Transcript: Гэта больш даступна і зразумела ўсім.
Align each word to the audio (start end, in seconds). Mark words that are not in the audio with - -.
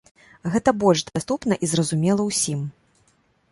Гэта 0.55 0.73
больш 0.83 1.03
даступна 1.09 1.53
і 1.67 1.71
зразумела 1.75 2.21
ўсім. 2.31 2.67